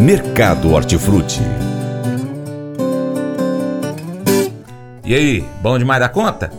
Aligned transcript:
Mercado 0.00 0.72
Hortifruti. 0.72 1.42
E 5.04 5.14
aí, 5.14 5.44
bom 5.60 5.78
demais 5.78 6.00
da 6.00 6.08
conta? 6.08 6.50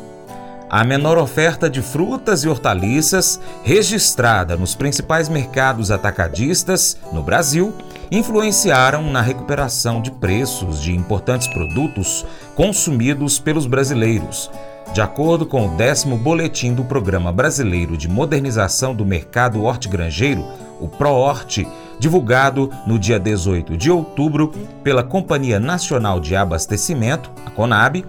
A 0.69 0.83
menor 0.83 1.17
oferta 1.17 1.67
de 1.67 1.81
frutas 1.81 2.43
e 2.43 2.47
hortaliças 2.47 3.41
registrada 3.63 4.55
nos 4.55 4.75
principais 4.75 5.27
mercados 5.27 5.89
atacadistas 5.89 6.99
no 7.11 7.23
Brasil 7.23 7.73
influenciaram 8.11 9.09
na 9.09 9.21
recuperação 9.21 10.03
de 10.03 10.11
preços 10.11 10.79
de 10.79 10.95
importantes 10.95 11.47
produtos 11.47 12.23
consumidos 12.53 13.39
pelos 13.39 13.65
brasileiros. 13.65 14.51
De 14.93 15.01
acordo 15.01 15.47
com 15.47 15.65
o 15.65 15.77
décimo 15.77 16.15
boletim 16.15 16.75
do 16.75 16.83
Programa 16.83 17.31
Brasileiro 17.31 17.97
de 17.97 18.07
Modernização 18.07 18.93
do 18.93 19.03
Mercado 19.03 19.63
Hortigranjeiro, 19.63 20.45
o 20.79 20.87
ProHort, 20.87 21.65
divulgado 22.01 22.71
no 22.87 22.97
dia 22.97 23.19
18 23.19 23.77
de 23.77 23.91
outubro 23.91 24.51
pela 24.83 25.03
Companhia 25.03 25.59
Nacional 25.59 26.19
de 26.19 26.35
Abastecimento, 26.35 27.29
a 27.45 27.51
CONAB, 27.51 28.03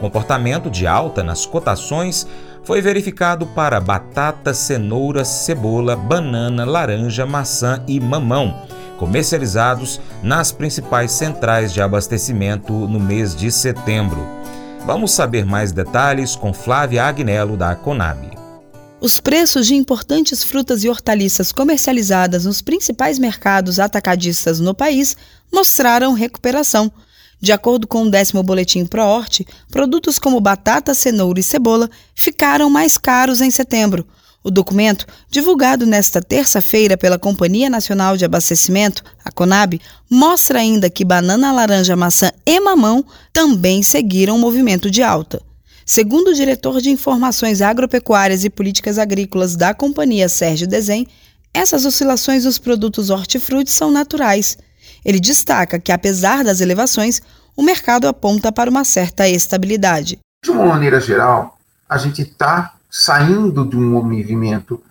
comportamento 0.00 0.70
de 0.70 0.86
alta 0.86 1.20
nas 1.24 1.44
cotações 1.44 2.28
foi 2.62 2.80
verificado 2.80 3.44
para 3.46 3.80
batata, 3.80 4.54
cenoura, 4.54 5.24
cebola, 5.24 5.96
banana, 5.96 6.64
laranja, 6.64 7.26
maçã 7.26 7.82
e 7.88 7.98
mamão, 7.98 8.54
comercializados 8.98 10.00
nas 10.22 10.52
principais 10.52 11.10
centrais 11.10 11.72
de 11.72 11.82
abastecimento 11.82 12.72
no 12.72 13.00
mês 13.00 13.34
de 13.34 13.50
setembro. 13.50 14.24
Vamos 14.86 15.10
saber 15.10 15.44
mais 15.44 15.72
detalhes 15.72 16.36
com 16.36 16.54
Flávia 16.54 17.04
Agnello 17.04 17.56
da 17.56 17.74
Conab. 17.74 18.33
Os 19.04 19.20
preços 19.20 19.66
de 19.66 19.74
importantes 19.74 20.42
frutas 20.42 20.82
e 20.82 20.88
hortaliças 20.88 21.52
comercializadas 21.52 22.46
nos 22.46 22.62
principais 22.62 23.18
mercados 23.18 23.78
atacadistas 23.78 24.60
no 24.60 24.74
país 24.74 25.14
mostraram 25.52 26.14
recuperação 26.14 26.90
de 27.38 27.52
acordo 27.52 27.86
com 27.86 28.04
o 28.04 28.10
décimo 28.10 28.42
boletim 28.42 28.86
ProHort, 28.86 29.46
produtos 29.70 30.18
como 30.18 30.40
batata, 30.40 30.94
cenoura 30.94 31.38
e 31.38 31.42
cebola 31.42 31.90
ficaram 32.14 32.70
mais 32.70 32.96
caros 32.96 33.42
em 33.42 33.50
setembro. 33.50 34.06
O 34.42 34.50
documento, 34.50 35.04
divulgado 35.28 35.84
nesta 35.84 36.22
terça-feira 36.22 36.96
pela 36.96 37.18
Companhia 37.18 37.68
Nacional 37.68 38.16
de 38.16 38.24
Abastecimento, 38.24 39.04
a 39.22 39.30
CONAB, 39.30 39.82
mostra 40.08 40.60
ainda 40.60 40.88
que 40.88 41.04
banana, 41.04 41.52
laranja, 41.52 41.94
maçã 41.94 42.32
e 42.46 42.58
mamão 42.58 43.04
também 43.34 43.82
seguiram 43.82 44.36
o 44.36 44.38
movimento 44.38 44.90
de 44.90 45.02
alta. 45.02 45.42
Segundo 45.86 46.28
o 46.28 46.34
diretor 46.34 46.80
de 46.80 46.90
Informações 46.90 47.60
Agropecuárias 47.60 48.44
e 48.44 48.50
Políticas 48.50 48.98
Agrícolas 48.98 49.56
da 49.56 49.74
companhia, 49.74 50.28
Sérgio 50.28 50.66
Desen, 50.66 51.06
essas 51.52 51.84
oscilações 51.84 52.44
dos 52.44 52.58
produtos 52.58 53.10
hortifruti 53.10 53.70
são 53.70 53.90
naturais 53.90 54.56
ele 55.04 55.20
destaca 55.20 55.78
que, 55.78 55.92
apesar 55.92 56.42
das 56.42 56.60
elevações, 56.60 57.20
o 57.54 57.62
mercado 57.62 58.08
aponta 58.08 58.50
para 58.50 58.70
uma 58.70 58.84
certa 58.84 59.28
estabilidade. 59.28 60.18
De 60.42 60.50
uma 60.50 60.66
maneira 60.66 60.98
geral, 60.98 61.58
a 61.88 61.98
gente 61.98 62.22
está 62.22 62.74
saindo 62.90 63.64
de 63.66 63.76
um 63.76 63.90
movimento 63.90 64.82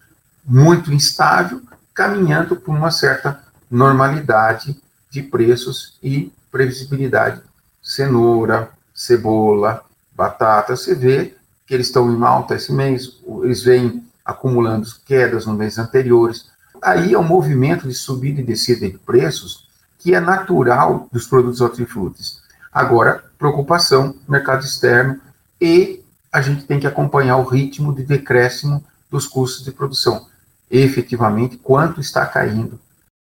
muito 0.46 0.94
instável, 0.94 1.62
caminhando 1.94 2.56
para 2.56 2.74
uma 2.74 2.92
certa 2.92 3.44
normalidade 3.70 4.78
de 5.10 5.24
preços 5.24 5.98
e 6.02 6.32
previsibilidade. 6.52 7.42
Cenoura, 7.82 8.70
cebola, 8.94 9.84
batata, 10.16 10.76
você 10.76 10.94
vê 10.96 11.36
que 11.66 11.74
eles 11.74 11.88
estão 11.88 12.12
em 12.12 12.24
alta 12.24 12.56
esse 12.56 12.72
mês, 12.72 13.20
eles 13.44 13.64
vêm 13.64 14.04
acumulando 14.24 14.88
quedas 15.06 15.46
nos 15.46 15.58
meses 15.58 15.78
anteriores. 15.78 16.48
Aí 16.82 17.14
é 17.14 17.20
um 17.20 17.24
movimento 17.24 17.88
de 17.88 17.94
subida 17.94 18.42
e 18.42 18.44
descida 18.44 18.90
de 18.90 18.98
preços 18.98 19.68
que 19.98 20.14
é 20.14 20.20
natural 20.20 21.08
dos 21.12 21.26
produtos 21.28 21.62
hortifrutis. 21.62 22.42
Agora, 22.72 23.24
preocupação, 23.38 24.16
mercado 24.28 24.66
externo 24.66 25.20
e 25.60 26.04
a 26.32 26.42
gente 26.42 26.66
tem 26.66 26.80
que 26.80 26.88
acompanhar 26.88 27.38
o 27.38 27.44
ritmo 27.44 27.94
de 27.94 28.04
decréscimo 28.04 28.84
dos 29.10 29.28
custos 29.28 29.64
de 29.64 29.72
produção. 29.72 30.28
Efetivamente, 30.70 31.56
quanto 31.58 32.02
está 32.02 32.26
caindo. 32.26 32.80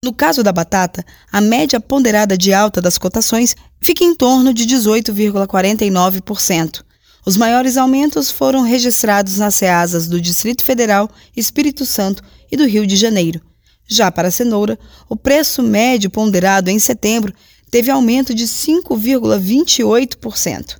No 0.06 0.12
caso 0.12 0.40
da 0.40 0.52
batata, 0.52 1.04
a 1.32 1.40
média 1.40 1.80
ponderada 1.80 2.38
de 2.38 2.54
alta 2.54 2.80
das 2.80 2.96
cotações 2.96 3.56
fica 3.80 4.04
em 4.04 4.14
torno 4.14 4.54
de 4.54 4.64
18,49%. 4.64 6.84
Os 7.26 7.36
maiores 7.36 7.76
aumentos 7.76 8.30
foram 8.30 8.62
registrados 8.62 9.38
nas 9.38 9.56
ceasas 9.56 10.06
do 10.06 10.20
Distrito 10.20 10.62
Federal, 10.62 11.10
Espírito 11.36 11.84
Santo 11.84 12.22
e 12.48 12.56
do 12.56 12.68
Rio 12.68 12.86
de 12.86 12.94
Janeiro. 12.94 13.40
Já 13.88 14.12
para 14.12 14.28
a 14.28 14.30
cenoura, 14.30 14.78
o 15.08 15.16
preço 15.16 15.60
médio 15.60 16.08
ponderado 16.08 16.70
em 16.70 16.78
setembro 16.78 17.34
teve 17.68 17.90
aumento 17.90 18.32
de 18.32 18.44
5,28%. 18.44 20.76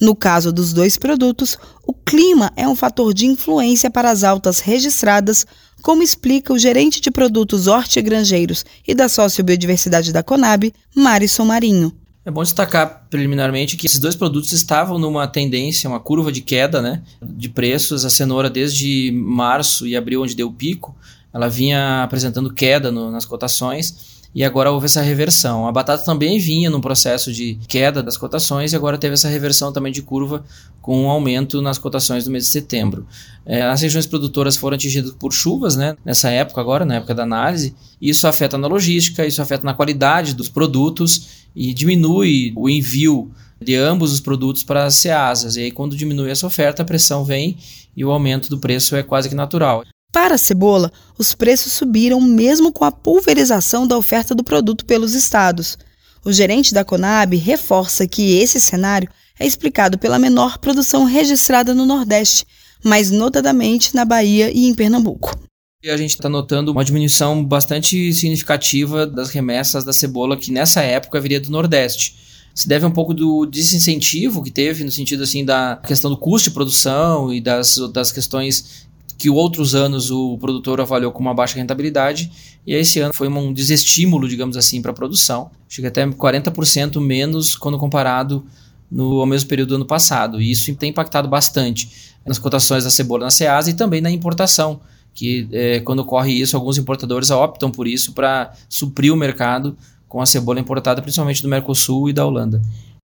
No 0.00 0.14
caso 0.14 0.52
dos 0.52 0.72
dois 0.72 0.96
produtos, 0.96 1.58
o 1.84 1.92
clima 1.92 2.52
é 2.54 2.68
um 2.68 2.76
fator 2.76 3.12
de 3.12 3.26
influência 3.26 3.90
para 3.90 4.10
as 4.10 4.22
altas 4.22 4.60
registradas, 4.60 5.44
como 5.82 6.02
explica 6.02 6.52
o 6.52 6.58
gerente 6.58 7.00
de 7.00 7.10
produtos 7.10 7.66
hortigranjeiros 7.66 8.64
e 8.86 8.94
da 8.94 9.08
sociobiodiversidade 9.08 10.12
da 10.12 10.22
Conab, 10.22 10.72
Marison 10.94 11.44
Marinho. 11.44 11.92
É 12.24 12.30
bom 12.30 12.42
destacar 12.42 13.06
preliminarmente 13.08 13.76
que 13.76 13.86
esses 13.86 13.98
dois 13.98 14.14
produtos 14.14 14.52
estavam 14.52 14.98
numa 14.98 15.26
tendência, 15.26 15.88
uma 15.88 15.98
curva 15.98 16.30
de 16.30 16.42
queda 16.42 16.80
né, 16.80 17.02
de 17.22 17.48
preços. 17.48 18.04
A 18.04 18.10
cenoura, 18.10 18.50
desde 18.50 19.10
março 19.12 19.86
e 19.86 19.96
abril, 19.96 20.22
onde 20.22 20.36
deu 20.36 20.52
pico, 20.52 20.94
ela 21.32 21.48
vinha 21.48 22.02
apresentando 22.04 22.52
queda 22.52 22.92
no, 22.92 23.10
nas 23.10 23.24
cotações 23.24 24.17
e 24.34 24.44
agora 24.44 24.70
houve 24.70 24.86
essa 24.86 25.00
reversão. 25.00 25.66
A 25.66 25.72
batata 25.72 26.04
também 26.04 26.38
vinha 26.38 26.70
num 26.70 26.80
processo 26.80 27.32
de 27.32 27.58
queda 27.66 28.02
das 28.02 28.16
cotações 28.16 28.72
e 28.72 28.76
agora 28.76 28.98
teve 28.98 29.14
essa 29.14 29.28
reversão 29.28 29.72
também 29.72 29.92
de 29.92 30.02
curva 30.02 30.44
com 30.80 31.04
um 31.04 31.08
aumento 31.08 31.60
nas 31.60 31.78
cotações 31.78 32.24
do 32.24 32.30
mês 32.30 32.44
de 32.44 32.50
setembro. 32.50 33.06
É, 33.44 33.62
as 33.62 33.80
regiões 33.80 34.06
produtoras 34.06 34.56
foram 34.56 34.74
atingidas 34.74 35.12
por 35.12 35.32
chuvas 35.32 35.76
né, 35.76 35.96
nessa 36.04 36.30
época 36.30 36.60
agora, 36.60 36.84
na 36.84 36.96
época 36.96 37.14
da 37.14 37.22
análise, 37.22 37.74
isso 38.00 38.26
afeta 38.26 38.56
na 38.58 38.68
logística, 38.68 39.26
isso 39.26 39.42
afeta 39.42 39.64
na 39.64 39.74
qualidade 39.74 40.34
dos 40.34 40.48
produtos 40.48 41.46
e 41.54 41.72
diminui 41.74 42.52
o 42.56 42.68
envio 42.68 43.30
de 43.60 43.74
ambos 43.74 44.12
os 44.12 44.20
produtos 44.20 44.62
para 44.62 44.84
as 44.84 44.94
ceasas. 44.94 45.56
E 45.56 45.62
aí 45.62 45.70
quando 45.70 45.96
diminui 45.96 46.30
essa 46.30 46.46
oferta, 46.46 46.82
a 46.82 46.86
pressão 46.86 47.24
vem 47.24 47.56
e 47.96 48.04
o 48.04 48.10
aumento 48.10 48.48
do 48.48 48.58
preço 48.58 48.94
é 48.94 49.02
quase 49.02 49.28
que 49.28 49.34
natural. 49.34 49.84
Para 50.12 50.36
a 50.36 50.38
cebola, 50.38 50.90
os 51.18 51.34
preços 51.34 51.72
subiram 51.72 52.20
mesmo 52.20 52.72
com 52.72 52.84
a 52.84 52.90
pulverização 52.90 53.86
da 53.86 53.96
oferta 53.96 54.34
do 54.34 54.42
produto 54.42 54.84
pelos 54.86 55.14
estados. 55.14 55.76
O 56.24 56.32
gerente 56.32 56.72
da 56.72 56.84
Conab 56.84 57.36
reforça 57.36 58.06
que 58.06 58.38
esse 58.38 58.60
cenário 58.60 59.08
é 59.38 59.46
explicado 59.46 59.98
pela 59.98 60.18
menor 60.18 60.58
produção 60.58 61.04
registrada 61.04 61.74
no 61.74 61.86
Nordeste, 61.86 62.46
mais 62.82 63.10
notadamente 63.10 63.94
na 63.94 64.04
Bahia 64.04 64.50
e 64.50 64.66
em 64.66 64.74
Pernambuco. 64.74 65.38
E 65.82 65.90
a 65.90 65.96
gente 65.96 66.10
está 66.10 66.28
notando 66.28 66.72
uma 66.72 66.84
diminuição 66.84 67.44
bastante 67.44 68.12
significativa 68.12 69.06
das 69.06 69.30
remessas 69.30 69.84
da 69.84 69.92
cebola 69.92 70.36
que 70.36 70.50
nessa 70.50 70.80
época 70.82 71.20
viria 71.20 71.38
do 71.38 71.50
Nordeste. 71.50 72.16
Se 72.52 72.66
deve 72.66 72.84
um 72.84 72.90
pouco 72.90 73.14
do 73.14 73.46
desincentivo 73.46 74.42
que 74.42 74.50
teve 74.50 74.82
no 74.82 74.90
sentido 74.90 75.22
assim 75.22 75.44
da 75.44 75.76
questão 75.86 76.10
do 76.10 76.16
custo 76.16 76.48
de 76.48 76.54
produção 76.54 77.32
e 77.32 77.40
das, 77.40 77.76
das 77.92 78.10
questões 78.10 78.87
que 79.18 79.28
outros 79.28 79.74
anos 79.74 80.12
o 80.12 80.38
produtor 80.38 80.80
avaliou 80.80 81.10
com 81.10 81.20
uma 81.20 81.34
baixa 81.34 81.56
rentabilidade, 81.56 82.30
e 82.64 82.72
esse 82.72 83.00
ano 83.00 83.12
foi 83.12 83.28
um 83.28 83.52
desestímulo, 83.52 84.28
digamos 84.28 84.56
assim, 84.56 84.80
para 84.80 84.92
a 84.92 84.94
produção. 84.94 85.50
Chega 85.68 85.88
até 85.88 86.06
40% 86.06 87.00
menos 87.00 87.56
quando 87.56 87.76
comparado 87.76 88.46
no 88.90 89.20
ao 89.20 89.26
mesmo 89.26 89.48
período 89.48 89.70
do 89.70 89.74
ano 89.74 89.84
passado. 89.84 90.40
E 90.40 90.52
isso 90.52 90.72
tem 90.76 90.90
impactado 90.90 91.28
bastante 91.28 91.90
nas 92.24 92.38
cotações 92.38 92.84
da 92.84 92.90
cebola 92.90 93.24
na 93.24 93.30
Ceasa 93.30 93.70
e 93.70 93.74
também 93.74 94.00
na 94.00 94.10
importação, 94.10 94.80
que 95.14 95.48
é, 95.50 95.80
quando 95.80 96.00
ocorre 96.00 96.32
isso, 96.32 96.56
alguns 96.56 96.78
importadores 96.78 97.30
optam 97.30 97.70
por 97.70 97.88
isso 97.88 98.12
para 98.12 98.52
suprir 98.68 99.12
o 99.12 99.16
mercado 99.16 99.76
com 100.08 100.20
a 100.22 100.26
cebola 100.26 100.60
importada, 100.60 101.02
principalmente 101.02 101.42
do 101.42 101.48
Mercosul 101.48 102.08
e 102.08 102.12
da 102.12 102.24
Holanda. 102.24 102.62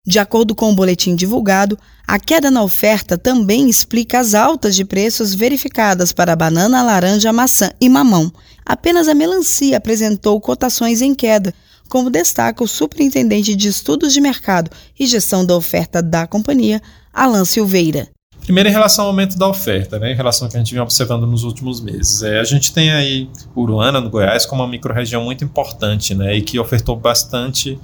De 0.06 0.20
acordo 0.20 0.54
com 0.54 0.70
o 0.70 0.74
boletim 0.74 1.16
divulgado, 1.16 1.76
a 2.06 2.20
queda 2.20 2.48
na 2.48 2.62
oferta 2.62 3.18
também 3.18 3.68
explica 3.68 4.20
as 4.20 4.34
altas 4.34 4.76
de 4.76 4.84
preços 4.84 5.34
verificadas 5.34 6.12
para 6.12 6.36
banana, 6.36 6.80
laranja, 6.80 7.32
maçã 7.32 7.70
e 7.80 7.88
mamão. 7.88 8.32
Apenas 8.64 9.08
a 9.08 9.14
melancia 9.14 9.76
apresentou 9.76 10.40
cotações 10.40 11.02
em 11.02 11.12
queda, 11.12 11.52
como 11.88 12.08
destaca 12.08 12.62
o 12.62 12.68
superintendente 12.68 13.56
de 13.56 13.66
estudos 13.66 14.12
de 14.12 14.20
mercado 14.20 14.70
e 14.98 15.06
gestão 15.06 15.44
da 15.44 15.56
oferta 15.56 16.00
da 16.00 16.24
companhia, 16.24 16.80
Alan 17.12 17.44
Silveira. 17.44 18.08
Primeiro, 18.42 18.68
em 18.68 18.72
relação 18.72 19.06
ao 19.06 19.10
aumento 19.10 19.36
da 19.36 19.48
oferta, 19.48 19.98
né, 19.98 20.12
em 20.12 20.14
relação 20.14 20.46
ao 20.46 20.50
que 20.52 20.56
a 20.56 20.60
gente 20.60 20.72
vem 20.72 20.80
observando 20.80 21.26
nos 21.26 21.42
últimos 21.42 21.80
meses. 21.80 22.22
É, 22.22 22.38
a 22.38 22.44
gente 22.44 22.72
tem 22.72 22.92
aí 22.92 23.28
Uruana, 23.56 24.00
no 24.00 24.08
Goiás, 24.08 24.46
como 24.46 24.62
uma 24.62 24.68
microrregião 24.68 25.24
muito 25.24 25.42
importante 25.42 26.14
né, 26.14 26.36
e 26.36 26.42
que 26.42 26.56
ofertou 26.60 26.94
bastante 26.94 27.76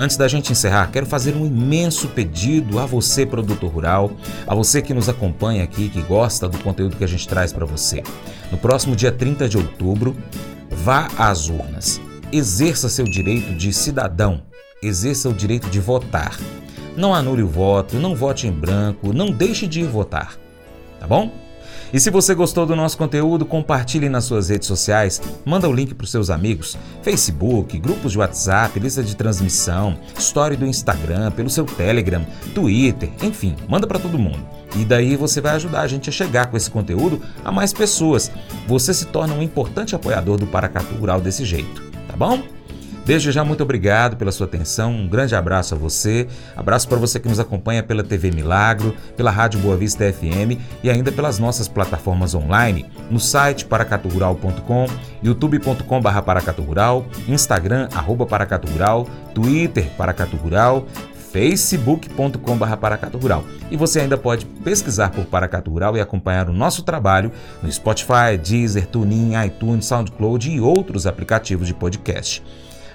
Antes 0.00 0.16
da 0.16 0.28
gente 0.28 0.52
encerrar, 0.52 0.90
quero 0.92 1.06
fazer 1.06 1.34
um 1.34 1.44
imenso 1.44 2.06
pedido 2.08 2.78
a 2.78 2.86
você, 2.86 3.26
produtor 3.26 3.68
rural, 3.68 4.12
a 4.46 4.54
você 4.54 4.80
que 4.80 4.94
nos 4.94 5.08
acompanha 5.08 5.64
aqui, 5.64 5.88
que 5.88 6.00
gosta 6.02 6.48
do 6.48 6.56
conteúdo 6.58 6.96
que 6.96 7.02
a 7.02 7.08
gente 7.08 7.26
traz 7.26 7.52
para 7.52 7.66
você. 7.66 8.04
No 8.52 8.58
próximo 8.58 8.94
dia 8.94 9.10
30 9.10 9.48
de 9.48 9.56
outubro, 9.56 10.16
vá 10.70 11.08
às 11.18 11.48
urnas. 11.48 12.00
Exerça 12.30 12.88
seu 12.88 13.06
direito 13.06 13.52
de 13.54 13.72
cidadão, 13.72 14.42
exerça 14.80 15.28
o 15.28 15.34
direito 15.34 15.68
de 15.68 15.80
votar. 15.80 16.38
Não 16.96 17.12
anule 17.12 17.42
o 17.42 17.48
voto, 17.48 17.96
não 17.96 18.14
vote 18.14 18.46
em 18.46 18.52
branco, 18.52 19.12
não 19.12 19.32
deixe 19.32 19.66
de 19.66 19.80
ir 19.80 19.88
votar. 19.88 20.36
Tá 21.00 21.08
bom? 21.08 21.32
E 21.92 21.98
se 21.98 22.10
você 22.10 22.34
gostou 22.34 22.66
do 22.66 22.76
nosso 22.76 22.98
conteúdo, 22.98 23.46
compartilhe 23.46 24.08
nas 24.08 24.24
suas 24.24 24.50
redes 24.50 24.68
sociais, 24.68 25.22
manda 25.44 25.68
o 25.68 25.72
link 25.72 25.94
para 25.94 26.04
os 26.04 26.10
seus 26.10 26.28
amigos, 26.28 26.76
Facebook, 27.02 27.78
grupos 27.78 28.12
de 28.12 28.18
WhatsApp, 28.18 28.78
lista 28.78 29.02
de 29.02 29.16
transmissão, 29.16 29.98
story 30.18 30.56
do 30.56 30.66
Instagram, 30.66 31.30
pelo 31.30 31.48
seu 31.48 31.64
Telegram, 31.64 32.26
Twitter, 32.54 33.10
enfim, 33.22 33.56
manda 33.66 33.86
para 33.86 33.98
todo 33.98 34.18
mundo. 34.18 34.46
E 34.76 34.84
daí 34.84 35.16
você 35.16 35.40
vai 35.40 35.54
ajudar 35.54 35.80
a 35.80 35.86
gente 35.88 36.10
a 36.10 36.12
chegar 36.12 36.50
com 36.50 36.56
esse 36.56 36.70
conteúdo 36.70 37.22
a 37.42 37.50
mais 37.50 37.72
pessoas. 37.72 38.30
Você 38.66 38.92
se 38.92 39.06
torna 39.06 39.32
um 39.32 39.42
importante 39.42 39.94
apoiador 39.94 40.36
do 40.36 40.46
Paracatu 40.46 40.94
Rural 40.94 41.22
desse 41.22 41.44
jeito, 41.44 41.82
tá 42.06 42.16
bom? 42.16 42.57
Desde 43.08 43.32
já, 43.32 43.42
muito 43.42 43.62
obrigado 43.62 44.18
pela 44.18 44.30
sua 44.30 44.44
atenção. 44.46 44.92
Um 44.92 45.08
grande 45.08 45.34
abraço 45.34 45.74
a 45.74 45.78
você. 45.78 46.28
Abraço 46.54 46.86
para 46.86 46.98
você 46.98 47.18
que 47.18 47.26
nos 47.26 47.40
acompanha 47.40 47.82
pela 47.82 48.04
TV 48.04 48.30
Milagro, 48.30 48.94
pela 49.16 49.30
Rádio 49.30 49.58
Boa 49.60 49.78
Vista 49.78 50.04
FM 50.12 50.60
e 50.84 50.90
ainda 50.90 51.10
pelas 51.10 51.38
nossas 51.38 51.66
plataformas 51.66 52.34
online, 52.34 52.84
no 53.10 53.18
site 53.18 53.64
paracaturural.com, 53.64 54.86
youtube.com.br 55.22 56.20
paracaturural, 56.22 57.06
Instagram, 57.26 57.88
arroba 57.94 58.26
paracaturural, 58.26 59.08
Twitter, 59.34 59.88
paracaturural, 59.96 60.86
facebook.com.br. 61.32 62.36
E 63.70 63.76
você 63.78 64.00
ainda 64.00 64.18
pode 64.18 64.44
pesquisar 64.44 65.08
por 65.12 65.24
Paracato 65.24 65.70
Rural 65.70 65.96
e 65.96 66.00
acompanhar 66.02 66.50
o 66.50 66.52
nosso 66.52 66.82
trabalho 66.82 67.32
no 67.62 67.72
Spotify, 67.72 68.36
Deezer, 68.36 68.86
TuneIn, 68.86 69.32
iTunes, 69.46 69.86
SoundCloud 69.86 70.50
e 70.50 70.60
outros 70.60 71.06
aplicativos 71.06 71.66
de 71.66 71.72
podcast. 71.72 72.42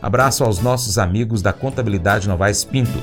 Abraço 0.03 0.43
aos 0.43 0.59
nossos 0.59 0.97
amigos 0.97 1.41
da 1.41 1.53
Contabilidade 1.53 2.27
Novaes 2.27 2.65
Pinto. 2.65 3.01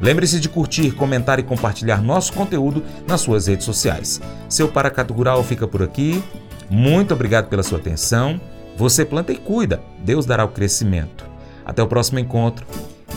Lembre-se 0.00 0.38
de 0.38 0.48
curtir, 0.48 0.92
comentar 0.92 1.40
e 1.40 1.42
compartilhar 1.42 2.00
nosso 2.00 2.32
conteúdo 2.32 2.84
nas 3.04 3.20
suas 3.20 3.48
redes 3.48 3.64
sociais. 3.64 4.20
Seu 4.48 4.68
Paracato 4.68 5.12
Rural 5.12 5.42
fica 5.42 5.66
por 5.66 5.82
aqui. 5.82 6.22
Muito 6.70 7.12
obrigado 7.12 7.48
pela 7.48 7.64
sua 7.64 7.78
atenção. 7.78 8.40
Você 8.76 9.04
planta 9.04 9.32
e 9.32 9.36
cuida, 9.36 9.82
Deus 10.04 10.24
dará 10.24 10.44
o 10.44 10.50
crescimento. 10.50 11.24
Até 11.64 11.82
o 11.82 11.88
próximo 11.88 12.20
encontro. 12.20 12.64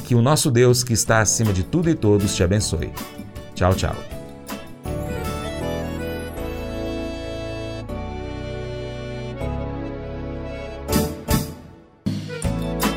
Que 0.05 0.15
o 0.15 0.24
nosso 0.24 0.50
Deus, 0.50 0.83
que 0.83 0.93
está 0.93 1.19
acima 1.19 1.53
de 1.53 1.63
tudo 1.63 1.88
e 1.88 1.93
todos, 1.93 2.36
te 2.36 2.43
abençoe. 2.43 2.91
Tchau, 3.53 3.75
tchau. 3.75 4.18